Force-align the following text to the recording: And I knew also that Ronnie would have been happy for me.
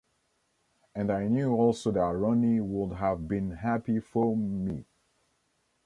And 0.95 1.11
I 1.11 1.27
knew 1.27 1.53
also 1.53 1.91
that 1.91 1.99
Ronnie 2.15 2.59
would 2.59 2.95
have 2.95 3.27
been 3.27 3.51
happy 3.51 3.99
for 3.99 4.35
me. 4.35 4.83